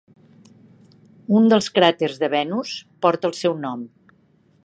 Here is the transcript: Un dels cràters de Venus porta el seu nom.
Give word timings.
Un 1.39 1.45
dels 1.51 1.67
cràters 1.75 2.17
de 2.23 2.31
Venus 2.35 2.73
porta 3.07 3.31
el 3.33 3.39
seu 3.43 3.59
nom. 3.67 3.85